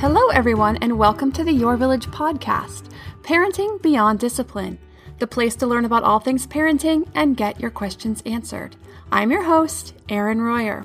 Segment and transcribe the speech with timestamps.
[0.00, 2.90] Hello, everyone, and welcome to the Your Village podcast,
[3.22, 4.78] Parenting Beyond Discipline,
[5.20, 8.76] the place to learn about all things parenting and get your questions answered.
[9.10, 10.84] I'm your host, Erin Royer.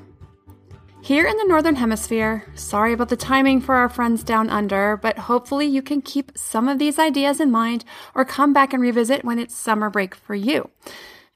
[1.02, 5.18] Here in the Northern Hemisphere, sorry about the timing for our friends down under, but
[5.18, 7.84] hopefully you can keep some of these ideas in mind
[8.16, 10.70] or come back and revisit when it's summer break for you.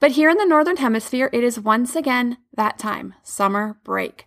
[0.00, 4.25] But here in the Northern Hemisphere, it is once again that time summer break.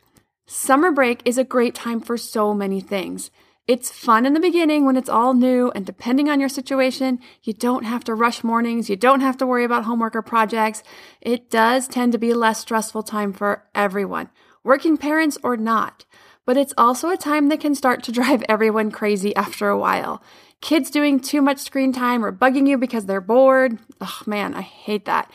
[0.52, 3.30] Summer break is a great time for so many things.
[3.68, 7.54] It's fun in the beginning when it's all new, and depending on your situation, you
[7.54, 10.82] don't have to rush mornings, you don't have to worry about homework or projects.
[11.22, 14.32] It does tend to be a less stressful time for everyone,
[14.64, 16.06] working parents or not.
[16.48, 20.24] But it's also a time that can start to drive everyone crazy after a while.
[20.62, 23.78] Kids doing too much screen time or bugging you because they're bored.
[24.02, 25.32] Oh man, I hate that.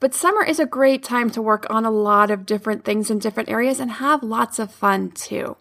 [0.00, 3.18] But summer is a great time to work on a lot of different things in
[3.18, 5.56] different areas and have lots of fun too.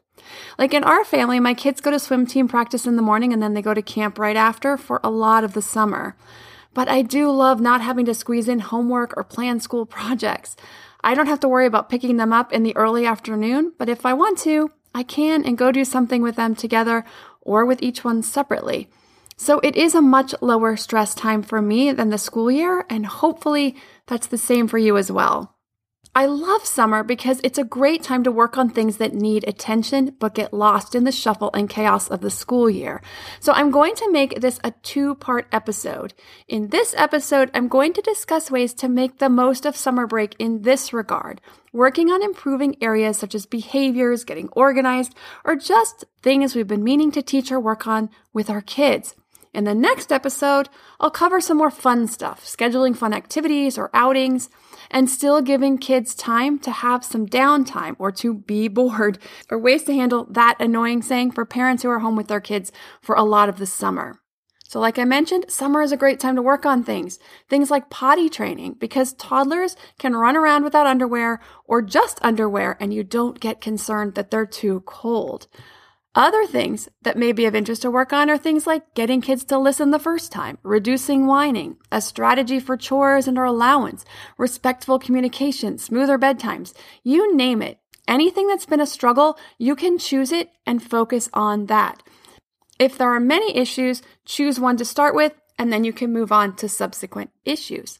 [0.57, 3.41] Like in our family, my kids go to swim team practice in the morning and
[3.41, 6.15] then they go to camp right after for a lot of the summer.
[6.73, 10.55] But I do love not having to squeeze in homework or plan school projects.
[11.03, 14.05] I don't have to worry about picking them up in the early afternoon, but if
[14.05, 17.05] I want to, I can and go do something with them together
[17.41, 18.89] or with each one separately.
[19.39, 23.05] So it is a much lower stress time for me than the school year, and
[23.05, 23.75] hopefully
[24.07, 25.57] that's the same for you as well.
[26.17, 30.15] I love summer because it's a great time to work on things that need attention
[30.19, 33.03] but get lost in the shuffle and chaos of the school year.
[33.39, 36.15] So I'm going to make this a two part episode.
[36.47, 40.35] In this episode, I'm going to discuss ways to make the most of summer break
[40.39, 41.39] in this regard,
[41.71, 45.13] working on improving areas such as behaviors, getting organized,
[45.45, 49.13] or just things we've been meaning to teach or work on with our kids.
[49.57, 50.69] In the next episode,
[50.99, 54.51] I'll cover some more fun stuff, scheduling fun activities or outings,
[54.91, 59.17] and still giving kids time to have some downtime or to be bored,
[59.49, 62.71] or ways to handle that annoying saying for parents who are home with their kids
[63.01, 64.19] for a lot of the summer.
[64.63, 67.17] So, like I mentioned, summer is a great time to work on things.
[67.49, 72.93] Things like potty training, because toddlers can run around without underwear or just underwear, and
[72.93, 75.47] you don't get concerned that they're too cold.
[76.17, 79.43] Other things that may be of interest to work on are things like getting kids
[79.45, 84.03] to listen the first time, reducing whining, a strategy for chores and or allowance,
[84.35, 86.73] respectful communication, smoother bedtimes,
[87.03, 87.77] you name it.
[88.07, 92.01] Anything that's been a struggle, you can choose it and focus on that.
[92.79, 96.31] If there are many issues, choose one to start with, and then you can move
[96.31, 97.99] on to subsequent issues.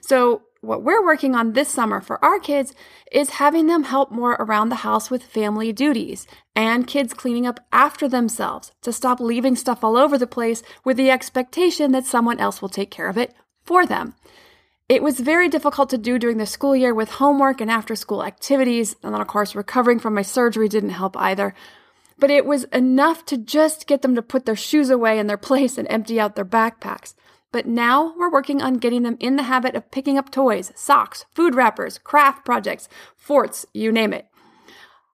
[0.00, 2.74] So, what we're working on this summer for our kids
[3.10, 7.60] is having them help more around the house with family duties and kids cleaning up
[7.72, 12.38] after themselves to stop leaving stuff all over the place with the expectation that someone
[12.38, 13.34] else will take care of it
[13.64, 14.14] for them.
[14.86, 18.24] It was very difficult to do during the school year with homework and after school
[18.24, 21.54] activities, and then, of course, recovering from my surgery didn't help either.
[22.18, 25.36] But it was enough to just get them to put their shoes away in their
[25.48, 27.14] place and empty out their backpacks.
[27.52, 31.24] But now we're working on getting them in the habit of picking up toys, socks,
[31.34, 34.26] food wrappers, craft projects, forts, you name it.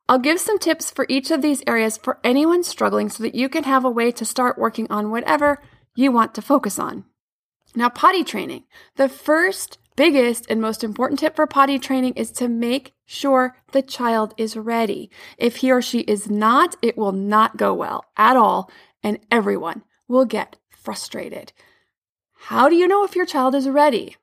[0.08, 3.48] I'll give some tips for each of these areas for anyone struggling so that you
[3.48, 5.60] can have a way to start working on whatever
[5.96, 7.04] you want to focus on.
[7.74, 8.64] Now, potty training.
[8.96, 13.82] The first biggest and most important tip for potty training is to make sure the
[13.82, 15.10] child is ready.
[15.38, 18.70] If he or she is not, it will not go well at all,
[19.02, 21.52] and everyone will get frustrated.
[22.46, 24.14] How do you know if your child is ready?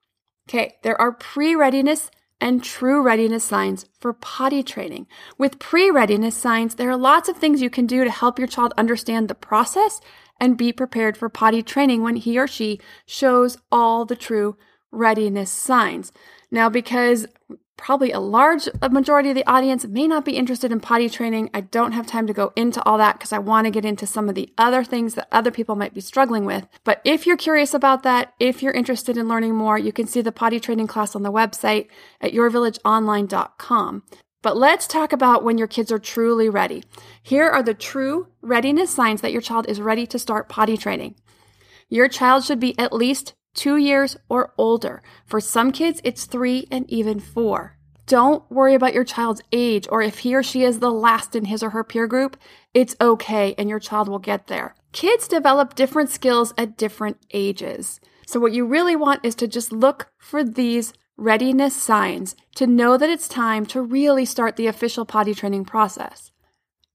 [0.48, 2.10] Okay, there are pre readiness
[2.40, 5.08] and true readiness signs for potty training.
[5.38, 8.48] With pre readiness signs, there are lots of things you can do to help your
[8.48, 10.00] child understand the process
[10.40, 14.56] and be prepared for potty training when he or she shows all the true
[14.90, 16.14] readiness signs.
[16.50, 17.28] Now, because
[17.78, 21.50] probably a large majority of the audience may not be interested in potty training.
[21.54, 24.06] I don't have time to go into all that because I want to get into
[24.06, 26.68] some of the other things that other people might be struggling with.
[26.84, 30.22] But if you're curious about that, if you're interested in learning more, you can see
[30.22, 31.88] the potty training class on the website
[32.22, 34.04] at yourvillageonline.com.
[34.42, 36.84] But let's talk about when your kids are truly ready.
[37.22, 41.16] Here are the true readiness signs that your child is ready to start potty training.
[41.90, 45.02] Your child should be at least two years or older.
[45.26, 47.78] For some kids, it's three and even four.
[48.06, 51.46] Don't worry about your child's age or if he or she is the last in
[51.46, 52.36] his or her peer group.
[52.74, 54.76] It's okay and your child will get there.
[54.92, 58.02] Kids develop different skills at different ages.
[58.26, 62.98] So, what you really want is to just look for these readiness signs to know
[62.98, 66.32] that it's time to really start the official potty training process.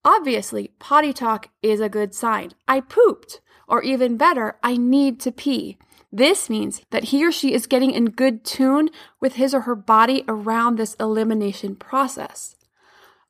[0.04, 2.52] Obviously, potty talk is a good sign.
[2.66, 3.40] I pooped.
[3.66, 5.78] Or even better, I need to pee.
[6.10, 8.88] This means that he or she is getting in good tune
[9.20, 12.56] with his or her body around this elimination process.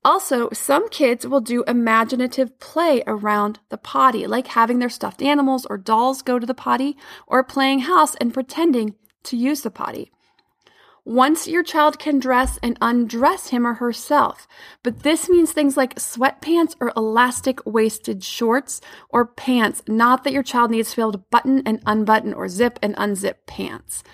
[0.05, 5.67] Also, some kids will do imaginative play around the potty, like having their stuffed animals
[5.67, 6.97] or dolls go to the potty,
[7.27, 8.95] or playing house and pretending
[9.25, 10.13] to use the potty.
[11.09, 14.47] Once your child can dress and undress him or herself,
[14.83, 20.43] but this means things like sweatpants or elastic waisted shorts or pants, not that your
[20.43, 24.05] child needs to be able to button and unbutton or zip and unzip pants.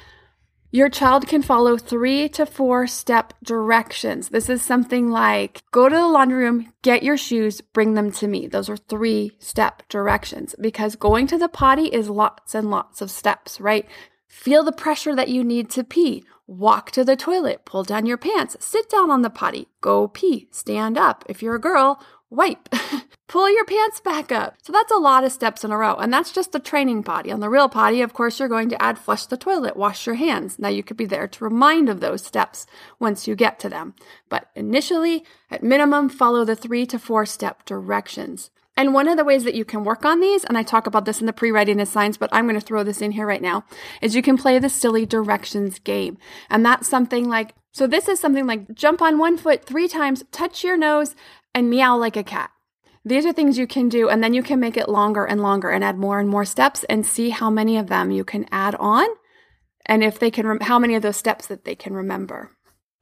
[0.71, 4.29] Your child can follow three to four step directions.
[4.29, 8.29] This is something like go to the laundry room, get your shoes, bring them to
[8.29, 8.47] me.
[8.47, 13.11] Those are three step directions because going to the potty is lots and lots of
[13.11, 13.89] steps, right?
[14.35, 16.25] Feel the pressure that you need to pee.
[16.49, 20.49] Walk to the toilet, pull down your pants, sit down on the potty, go pee,
[20.51, 21.25] stand up.
[21.29, 22.69] If you're a girl, wipe,
[23.29, 24.57] pull your pants back up.
[24.61, 25.95] So that's a lot of steps in a row.
[25.95, 27.31] And that's just the training potty.
[27.31, 30.17] On the real potty, of course, you're going to add flush the toilet, wash your
[30.17, 30.59] hands.
[30.59, 32.67] Now you could be there to remind of those steps
[32.99, 33.95] once you get to them.
[34.29, 38.51] But initially, at minimum, follow the three to four step directions.
[38.77, 41.05] And one of the ways that you can work on these, and I talk about
[41.05, 43.43] this in the pre readiness signs, but I'm going to throw this in here right
[43.43, 43.65] now,
[44.03, 46.19] is you can play the silly directions game.
[46.51, 50.25] And that's something like, so this is something like jump on one foot three times,
[50.33, 51.15] touch your nose,
[51.55, 52.51] and meow like a cat.
[53.05, 55.71] These are things you can do, and then you can make it longer and longer
[55.71, 58.75] and add more and more steps and see how many of them you can add
[58.77, 59.07] on
[59.87, 62.51] and if they can, rem- how many of those steps that they can remember.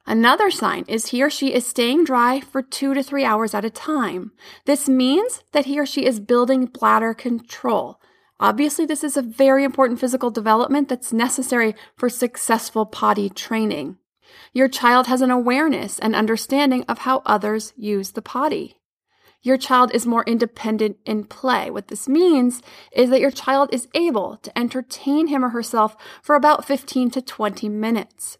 [0.05, 3.63] Another sign is he or she is staying dry for two to three hours at
[3.63, 4.31] a time.
[4.65, 8.01] This means that he or she is building bladder control.
[8.39, 13.97] Obviously, this is a very important physical development that's necessary for successful potty training.
[14.51, 18.75] Your child has an awareness and understanding of how others use the potty.
[19.41, 21.69] Your child is more independent in play.
[21.69, 22.61] What this means
[22.91, 27.21] is that your child is able to entertain him or herself for about 15 to
[27.21, 28.37] 20 minutes.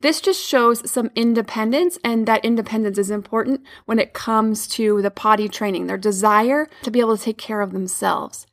[0.00, 5.10] This just shows some independence, and that independence is important when it comes to the
[5.10, 8.46] potty training, their desire to be able to take care of themselves.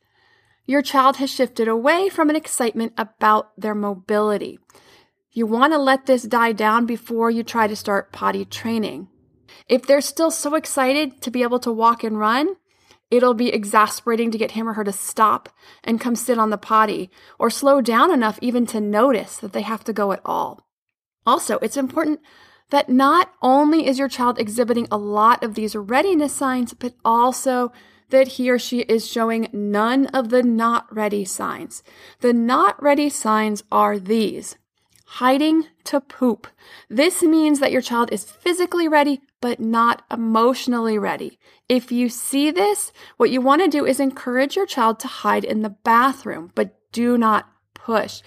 [0.64, 4.58] Your child has shifted away from an excitement about their mobility.
[5.30, 9.06] You want to let this die down before you try to start potty training.
[9.68, 12.56] If they're still so excited to be able to walk and run,
[13.08, 15.48] it'll be exasperating to get him or her to stop
[15.84, 19.62] and come sit on the potty or slow down enough even to notice that they
[19.62, 20.65] have to go at all.
[21.26, 22.20] Also, it's important
[22.70, 27.72] that not only is your child exhibiting a lot of these readiness signs, but also
[28.10, 31.82] that he or she is showing none of the not ready signs.
[32.20, 34.56] The not ready signs are these
[35.06, 36.48] hiding to poop.
[36.88, 41.38] This means that your child is physically ready, but not emotionally ready.
[41.68, 45.44] If you see this, what you want to do is encourage your child to hide
[45.44, 48.20] in the bathroom, but do not push.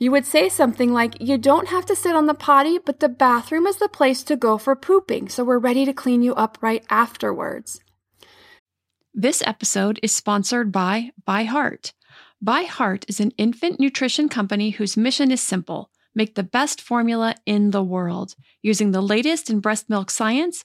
[0.00, 3.08] You would say something like, You don't have to sit on the potty, but the
[3.08, 6.56] bathroom is the place to go for pooping, so we're ready to clean you up
[6.62, 7.80] right afterwards.
[9.12, 11.92] This episode is sponsored by ByHeart.
[12.40, 17.34] By Heart is an infant nutrition company whose mission is simple make the best formula
[17.44, 18.34] in the world.
[18.62, 20.64] Using the latest in breast milk science,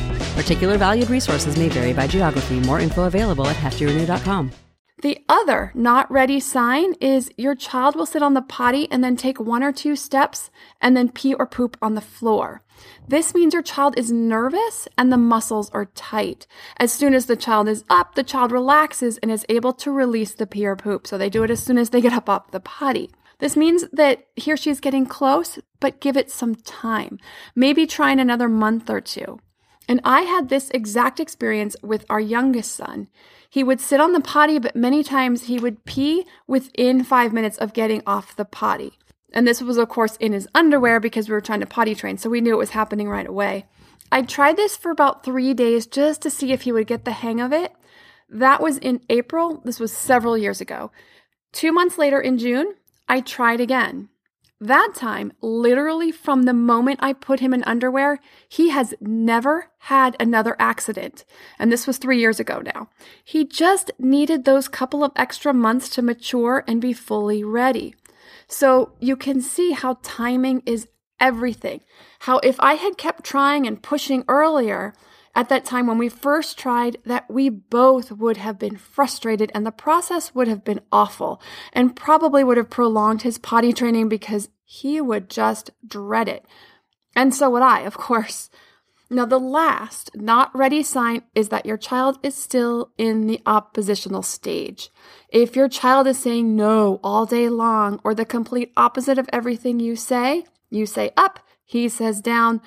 [0.35, 2.59] Particular valued resources may vary by geography.
[2.59, 4.51] More info available at heftyrenew.com.
[5.01, 9.15] The other not ready sign is your child will sit on the potty and then
[9.15, 12.61] take one or two steps and then pee or poop on the floor.
[13.07, 16.45] This means your child is nervous and the muscles are tight.
[16.77, 20.35] As soon as the child is up, the child relaxes and is able to release
[20.35, 21.07] the pee or poop.
[21.07, 23.09] So they do it as soon as they get up off the potty.
[23.39, 27.17] This means that he or she is getting close, but give it some time.
[27.55, 29.39] Maybe try in another month or two.
[29.91, 33.09] And I had this exact experience with our youngest son.
[33.49, 37.57] He would sit on the potty, but many times he would pee within five minutes
[37.57, 38.97] of getting off the potty.
[39.33, 42.17] And this was, of course, in his underwear because we were trying to potty train,
[42.17, 43.65] so we knew it was happening right away.
[44.13, 47.11] I tried this for about three days just to see if he would get the
[47.11, 47.73] hang of it.
[48.29, 49.61] That was in April.
[49.65, 50.93] This was several years ago.
[51.51, 52.75] Two months later in June,
[53.09, 54.07] I tried again.
[54.61, 60.15] That time, literally from the moment I put him in underwear, he has never had
[60.19, 61.25] another accident.
[61.57, 62.87] And this was three years ago now.
[63.23, 67.95] He just needed those couple of extra months to mature and be fully ready.
[68.47, 70.87] So you can see how timing is
[71.19, 71.81] everything.
[72.19, 74.93] How if I had kept trying and pushing earlier,
[75.35, 79.65] at that time when we first tried that we both would have been frustrated and
[79.65, 81.41] the process would have been awful
[81.73, 86.45] and probably would have prolonged his potty training because he would just dread it.
[87.15, 88.49] And so would I, of course.
[89.09, 94.23] Now, the last not ready sign is that your child is still in the oppositional
[94.23, 94.89] stage.
[95.27, 99.81] If your child is saying no all day long or the complete opposite of everything
[99.81, 102.61] you say, you say up, he says down,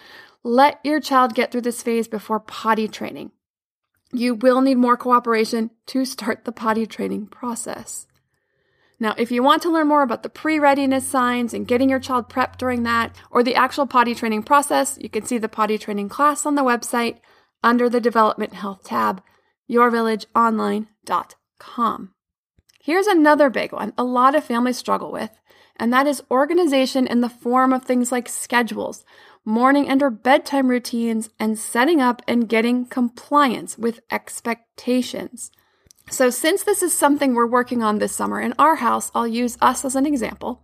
[0.44, 3.32] let your child get through this phase before potty training.
[4.12, 8.06] You will need more cooperation to start the potty training process.
[9.00, 11.98] Now, if you want to learn more about the pre readiness signs and getting your
[11.98, 15.78] child prepped during that, or the actual potty training process, you can see the potty
[15.78, 17.18] training class on the website
[17.62, 19.22] under the Development Health tab,
[19.68, 22.10] yourvillageonline.com.
[22.80, 25.30] Here's another big one a lot of families struggle with,
[25.76, 29.04] and that is organization in the form of things like schedules
[29.44, 35.50] morning and or bedtime routines, and setting up and getting compliance with expectations.
[36.10, 39.56] So, since this is something we're working on this summer in our house, I'll use
[39.60, 40.62] us as an example.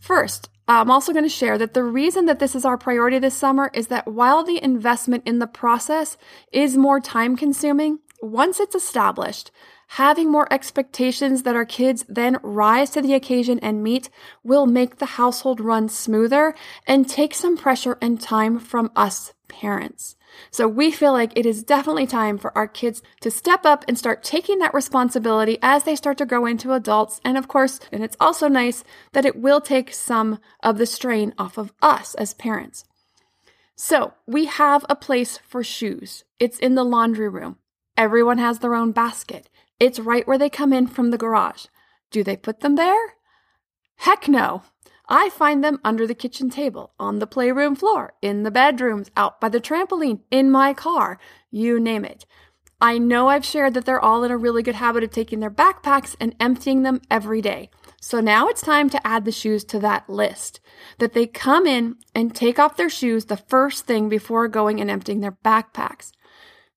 [0.00, 3.36] First, I'm also going to share that the reason that this is our priority this
[3.36, 6.16] summer is that while the investment in the process
[6.52, 9.50] is more time consuming, once it's established,
[9.96, 14.08] having more expectations that our kids then rise to the occasion and meet
[14.42, 16.54] will make the household run smoother
[16.86, 20.16] and take some pressure and time from us parents.
[20.50, 23.98] So we feel like it is definitely time for our kids to step up and
[23.98, 27.20] start taking that responsibility as they start to grow into adults.
[27.22, 31.34] And of course, and it's also nice that it will take some of the strain
[31.36, 32.86] off of us as parents.
[33.76, 36.24] So we have a place for shoes.
[36.38, 37.58] It's in the laundry room.
[37.94, 39.50] Everyone has their own basket.
[39.82, 41.64] It's right where they come in from the garage.
[42.12, 43.14] Do they put them there?
[43.96, 44.62] Heck no.
[45.08, 49.40] I find them under the kitchen table, on the playroom floor, in the bedrooms, out
[49.40, 51.18] by the trampoline, in my car,
[51.50, 52.26] you name it.
[52.80, 55.50] I know I've shared that they're all in a really good habit of taking their
[55.50, 57.68] backpacks and emptying them every day.
[58.00, 60.60] So now it's time to add the shoes to that list.
[60.98, 64.88] That they come in and take off their shoes the first thing before going and
[64.88, 66.12] emptying their backpacks.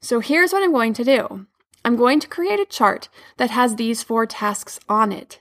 [0.01, 1.45] So here's what I'm going to do.
[1.85, 5.39] I'm going to create a chart that has these four tasks on it.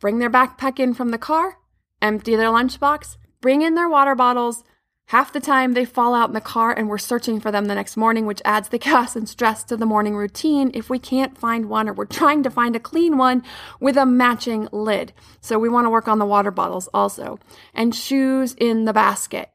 [0.00, 1.58] Bring their backpack in from the car,
[2.00, 4.64] empty their lunchbox, bring in their water bottles,
[5.08, 7.74] Half the time they fall out in the car and we're searching for them the
[7.74, 11.36] next morning, which adds the chaos and stress to the morning routine if we can't
[11.36, 13.42] find one or we're trying to find a clean one
[13.80, 15.12] with a matching lid.
[15.42, 17.38] So we want to work on the water bottles also.
[17.74, 19.50] And shoes in the basket.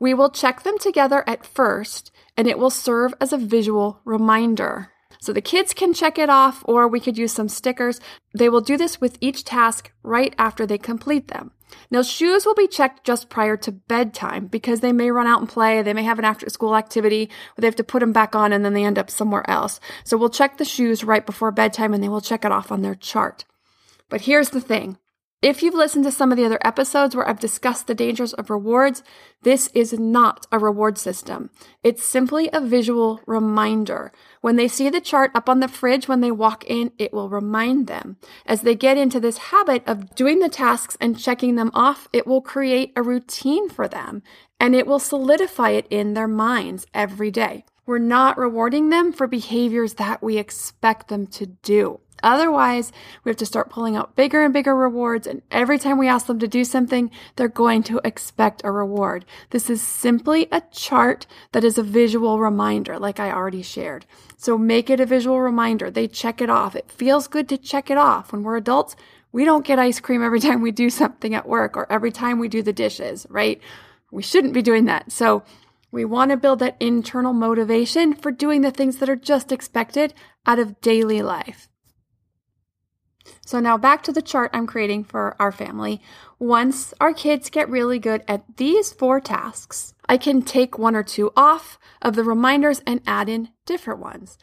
[0.00, 4.90] We will check them together at first and it will serve as a visual reminder.
[5.20, 8.00] So the kids can check it off or we could use some stickers.
[8.34, 11.52] They will do this with each task right after they complete them.
[11.90, 15.48] Now, shoes will be checked just prior to bedtime because they may run out and
[15.48, 15.82] play.
[15.82, 18.52] They may have an after school activity where they have to put them back on
[18.52, 19.80] and then they end up somewhere else.
[20.04, 22.82] So we'll check the shoes right before bedtime and they will check it off on
[22.82, 23.44] their chart.
[24.08, 24.98] But here's the thing
[25.40, 28.50] if you've listened to some of the other episodes where I've discussed the dangers of
[28.50, 29.04] rewards,
[29.42, 31.50] this is not a reward system.
[31.84, 34.10] It's simply a visual reminder.
[34.40, 37.28] When they see the chart up on the fridge when they walk in, it will
[37.28, 38.16] remind them.
[38.46, 42.26] As they get into this habit of doing the tasks and checking them off, it
[42.26, 44.24] will create a routine for them
[44.58, 47.64] and it will solidify it in their minds every day.
[47.86, 52.00] We're not rewarding them for behaviors that we expect them to do.
[52.22, 55.26] Otherwise, we have to start pulling out bigger and bigger rewards.
[55.26, 59.24] And every time we ask them to do something, they're going to expect a reward.
[59.50, 64.06] This is simply a chart that is a visual reminder, like I already shared.
[64.36, 65.90] So make it a visual reminder.
[65.90, 66.76] They check it off.
[66.76, 68.32] It feels good to check it off.
[68.32, 68.96] When we're adults,
[69.32, 72.38] we don't get ice cream every time we do something at work or every time
[72.38, 73.60] we do the dishes, right?
[74.10, 75.12] We shouldn't be doing that.
[75.12, 75.42] So
[75.90, 80.14] we want to build that internal motivation for doing the things that are just expected
[80.46, 81.68] out of daily life.
[83.44, 86.00] So now back to the chart I'm creating for our family.
[86.38, 91.02] Once our kids get really good at these four tasks, I can take one or
[91.02, 94.38] two off of the reminders and add in different ones.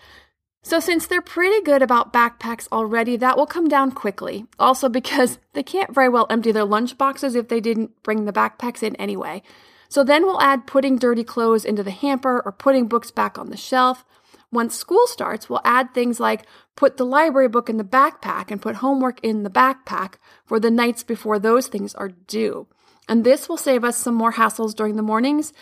[0.65, 4.47] So since they're pretty good about backpacks already, that will come down quickly.
[4.57, 8.33] Also because they can't very well empty their lunch boxes if they didn't bring the
[8.33, 9.43] backpacks in anyway.
[9.89, 13.51] So then we'll add putting dirty clothes into the hamper or putting books back on
[13.51, 14.03] the shelf.
[14.51, 18.61] Once school starts, we'll add things like put the library book in the backpack and
[18.61, 22.67] put homework in the backpack for the nights before those things are due.
[23.07, 25.53] And this will save us some more hassles during the mornings,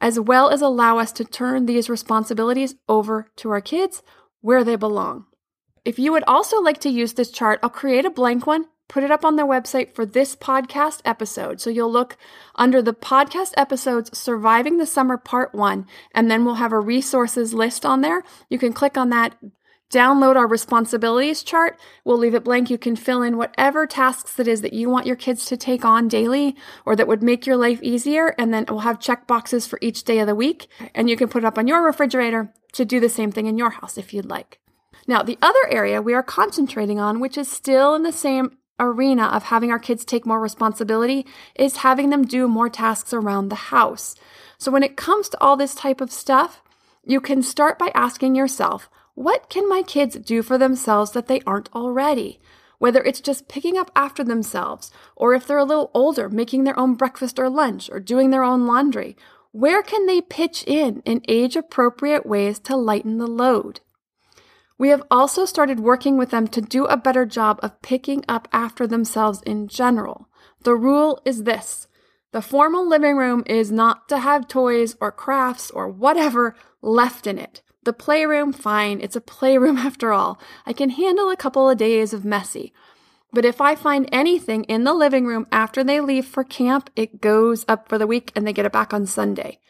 [0.00, 4.02] as well as allow us to turn these responsibilities over to our kids
[4.40, 5.26] where they belong.
[5.84, 9.02] If you would also like to use this chart, I'll create a blank one put
[9.02, 11.62] it up on their website for this podcast episode.
[11.62, 12.18] So you'll look
[12.56, 17.54] under the podcast episodes Surviving the Summer Part 1, and then we'll have a resources
[17.54, 18.22] list on there.
[18.50, 19.34] You can click on that,
[19.90, 21.80] download our responsibilities chart.
[22.04, 22.68] We'll leave it blank.
[22.68, 25.86] You can fill in whatever tasks it is that you want your kids to take
[25.86, 28.34] on daily or that would make your life easier.
[28.36, 30.68] And then we'll have check boxes for each day of the week.
[30.94, 33.56] And you can put it up on your refrigerator to do the same thing in
[33.56, 34.58] your house if you'd like.
[35.06, 39.26] Now, the other area we are concentrating on, which is still in the same arena
[39.26, 43.54] of having our kids take more responsibility is having them do more tasks around the
[43.54, 44.14] house.
[44.58, 46.62] So when it comes to all this type of stuff,
[47.04, 51.40] you can start by asking yourself, what can my kids do for themselves that they
[51.46, 52.40] aren't already?
[52.78, 56.78] Whether it's just picking up after themselves, or if they're a little older, making their
[56.78, 59.16] own breakfast or lunch, or doing their own laundry,
[59.52, 63.80] where can they pitch in in age appropriate ways to lighten the load?
[64.82, 68.48] We have also started working with them to do a better job of picking up
[68.50, 70.26] after themselves in general.
[70.64, 71.86] The rule is this
[72.32, 77.38] the formal living room is not to have toys or crafts or whatever left in
[77.38, 77.62] it.
[77.84, 80.40] The playroom, fine, it's a playroom after all.
[80.66, 82.72] I can handle a couple of days of messy.
[83.32, 87.20] But if I find anything in the living room after they leave for camp, it
[87.20, 89.60] goes up for the week and they get it back on Sunday.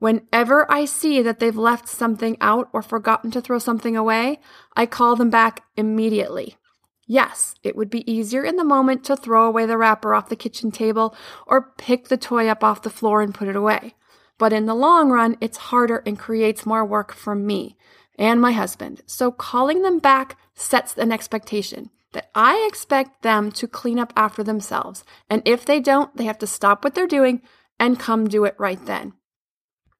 [0.00, 4.40] Whenever I see that they've left something out or forgotten to throw something away,
[4.74, 6.56] I call them back immediately.
[7.06, 10.36] Yes, it would be easier in the moment to throw away the wrapper off the
[10.36, 11.14] kitchen table
[11.46, 13.94] or pick the toy up off the floor and put it away.
[14.38, 17.76] But in the long run, it's harder and creates more work for me
[18.18, 19.02] and my husband.
[19.04, 24.42] So calling them back sets an expectation that I expect them to clean up after
[24.42, 25.04] themselves.
[25.28, 27.42] And if they don't, they have to stop what they're doing
[27.78, 29.12] and come do it right then.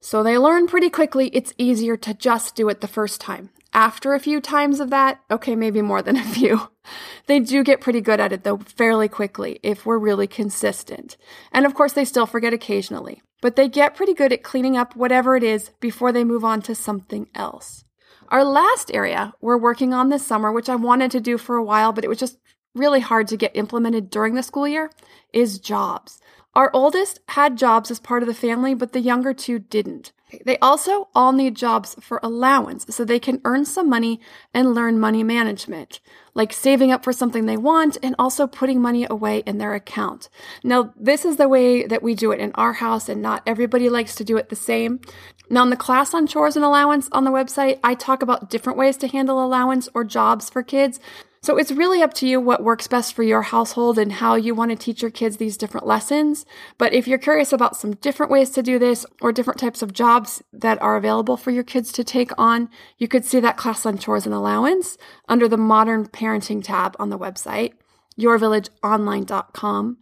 [0.01, 3.51] So they learn pretty quickly it's easier to just do it the first time.
[3.73, 6.71] After a few times of that, okay, maybe more than a few,
[7.27, 11.17] they do get pretty good at it though fairly quickly if we're really consistent.
[11.53, 14.97] And of course, they still forget occasionally, but they get pretty good at cleaning up
[14.97, 17.85] whatever it is before they move on to something else.
[18.29, 21.65] Our last area we're working on this summer, which I wanted to do for a
[21.65, 22.39] while, but it was just
[22.75, 24.91] really hard to get implemented during the school year,
[25.33, 26.21] is jobs.
[26.55, 30.13] Our oldest had jobs as part of the family, but the younger two didn't.
[30.45, 34.21] They also all need jobs for allowance so they can earn some money
[34.55, 36.01] and learn money management,
[36.35, 40.29] like saving up for something they want and also putting money away in their account.
[40.63, 43.89] Now, this is the way that we do it in our house, and not everybody
[43.89, 45.01] likes to do it the same.
[45.49, 48.79] Now, in the class on chores and allowance on the website, I talk about different
[48.79, 51.01] ways to handle allowance or jobs for kids.
[51.43, 54.55] So it's really up to you what works best for your household and how you
[54.55, 56.45] want to teach your kids these different lessons.
[56.77, 59.95] But if you're curious about some different ways to do this or different types of
[59.95, 63.87] jobs that are available for your kids to take on, you could see that class
[63.87, 64.99] on chores and allowance
[65.31, 67.73] under the modern parenting tab on the website,
[68.19, 69.97] yourvillageonline.com.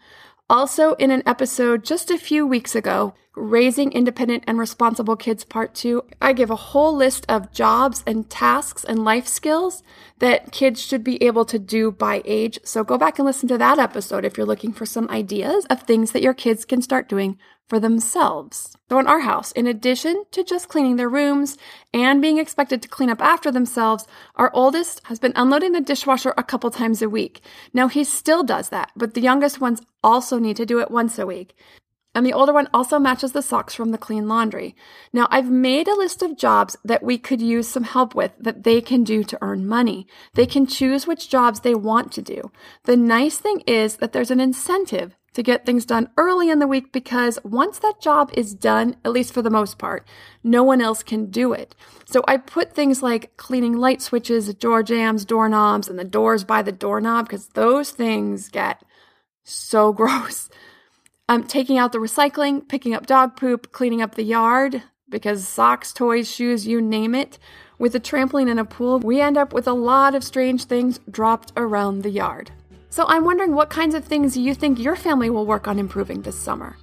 [0.50, 5.74] Also, in an episode just a few weeks ago, Raising Independent and Responsible Kids Part
[5.74, 9.82] 2, I give a whole list of jobs and tasks and life skills
[10.20, 12.58] that kids should be able to do by age.
[12.64, 15.82] So go back and listen to that episode if you're looking for some ideas of
[15.82, 18.76] things that your kids can start doing for themselves.
[18.88, 21.56] So in our house, in addition to just cleaning their rooms
[21.92, 26.32] and being expected to clean up after themselves, our oldest has been unloading the dishwasher
[26.36, 27.40] a couple times a week.
[27.74, 31.18] Now he still does that, but the youngest ones also need to do it once
[31.18, 31.54] a week.
[32.14, 34.74] And the older one also matches the socks from the clean laundry.
[35.12, 38.64] Now, I've made a list of jobs that we could use some help with that
[38.64, 40.06] they can do to earn money.
[40.34, 42.50] They can choose which jobs they want to do.
[42.84, 46.66] The nice thing is that there's an incentive to get things done early in the
[46.66, 50.04] week because once that job is done, at least for the most part,
[50.42, 51.76] no one else can do it.
[52.06, 56.62] So I put things like cleaning light switches, door jambs, doorknobs, and the doors by
[56.62, 58.82] the doorknob because those things get
[59.44, 60.50] so gross.
[61.28, 65.92] I'm taking out the recycling, picking up dog poop, cleaning up the yard because socks,
[65.92, 67.38] toys, shoes, you name it.
[67.78, 70.98] With a trampoline and a pool, we end up with a lot of strange things
[71.08, 72.50] dropped around the yard.
[72.90, 76.22] So I'm wondering what kinds of things you think your family will work on improving
[76.22, 76.76] this summer.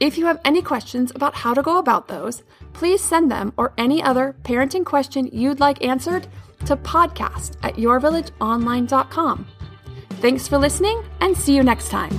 [0.00, 3.72] If you have any questions about how to go about those, please send them or
[3.76, 6.28] any other parenting question you'd like answered
[6.66, 9.46] to podcast at yourvillageonline.com.
[10.20, 12.12] Thanks for listening and see you next time.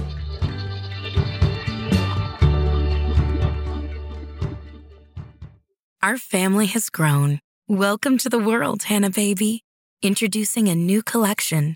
[6.01, 7.39] Our family has grown.
[7.67, 9.63] Welcome to the world, Hanna Baby.
[10.01, 11.75] Introducing a new collection,